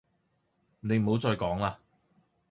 [0.79, 1.77] 你唔好再講啦